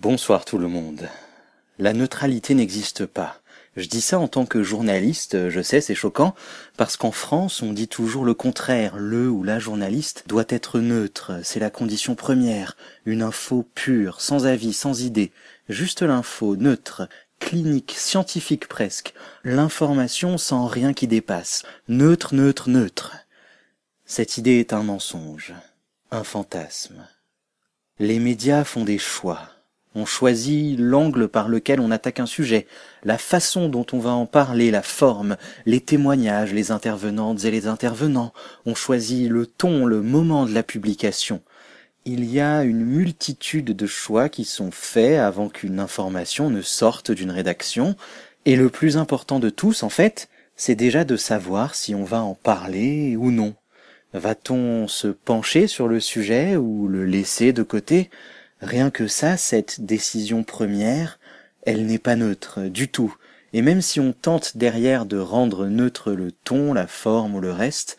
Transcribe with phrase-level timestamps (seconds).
[0.00, 1.10] Bonsoir tout le monde.
[1.78, 3.42] La neutralité n'existe pas.
[3.76, 6.34] Je dis ça en tant que journaliste, je sais c'est choquant,
[6.78, 11.40] parce qu'en France on dit toujours le contraire, le ou la journaliste doit être neutre,
[11.44, 15.32] c'est la condition première, une info pure, sans avis, sans idée,
[15.68, 17.06] juste l'info, neutre,
[17.38, 19.12] clinique, scientifique presque,
[19.44, 23.16] l'information sans rien qui dépasse, neutre, neutre, neutre.
[24.06, 25.52] Cette idée est un mensonge,
[26.10, 27.06] un fantasme.
[27.98, 29.59] Les médias font des choix
[29.94, 32.66] on choisit l'angle par lequel on attaque un sujet,
[33.04, 37.66] la façon dont on va en parler, la forme, les témoignages, les intervenantes et les
[37.66, 38.32] intervenants.
[38.66, 41.40] On choisit le ton, le moment de la publication.
[42.04, 47.10] Il y a une multitude de choix qui sont faits avant qu'une information ne sorte
[47.10, 47.96] d'une rédaction,
[48.46, 52.22] et le plus important de tous, en fait, c'est déjà de savoir si on va
[52.22, 53.54] en parler ou non.
[54.12, 58.10] Va-t-on se pencher sur le sujet ou le laisser de côté?
[58.60, 61.18] Rien que ça, cette décision première,
[61.62, 63.14] elle n'est pas neutre du tout.
[63.52, 67.52] Et même si on tente derrière de rendre neutre le ton, la forme ou le
[67.52, 67.98] reste,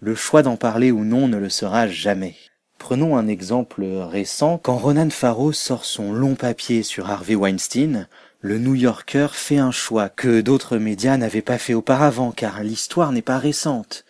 [0.00, 2.34] le choix d'en parler ou non ne le sera jamais.
[2.78, 4.58] Prenons un exemple récent.
[4.58, 8.08] Quand Ronan Farrow sort son long papier sur Harvey Weinstein,
[8.40, 13.12] le New Yorker fait un choix que d'autres médias n'avaient pas fait auparavant, car l'histoire
[13.12, 14.04] n'est pas récente.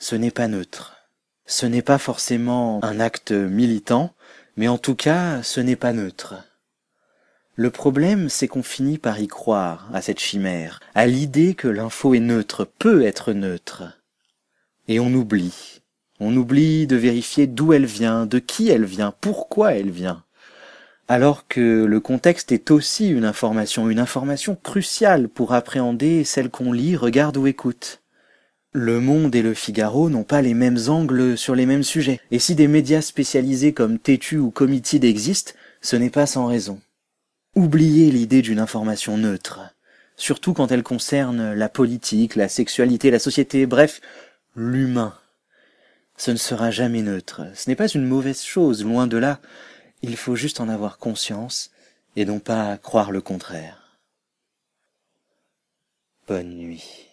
[0.00, 0.96] Ce n'est pas neutre.
[1.46, 4.12] Ce n'est pas forcément un acte militant,
[4.56, 6.34] mais en tout cas, ce n'est pas neutre.
[7.54, 12.14] Le problème, c'est qu'on finit par y croire, à cette chimère, à l'idée que l'info
[12.14, 13.84] est neutre, peut être neutre.
[14.88, 15.80] Et on oublie.
[16.18, 20.24] On oublie de vérifier d'où elle vient, de qui elle vient, pourquoi elle vient.
[21.08, 26.72] Alors que le contexte est aussi une information, une information cruciale pour appréhender celle qu'on
[26.72, 28.01] lit, regarde ou écoute.
[28.74, 32.20] Le Monde et le Figaro n'ont pas les mêmes angles sur les mêmes sujets.
[32.30, 36.80] Et si des médias spécialisés comme Tétu ou Comitide existent, ce n'est pas sans raison.
[37.54, 39.60] Oubliez l'idée d'une information neutre,
[40.16, 44.00] surtout quand elle concerne la politique, la sexualité, la société, bref,
[44.56, 45.14] l'humain.
[46.16, 47.42] Ce ne sera jamais neutre.
[47.54, 49.38] Ce n'est pas une mauvaise chose, loin de là.
[50.00, 51.70] Il faut juste en avoir conscience
[52.16, 53.98] et non pas croire le contraire.
[56.26, 57.11] Bonne nuit.